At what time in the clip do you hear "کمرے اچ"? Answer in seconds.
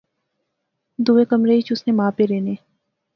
1.29-1.67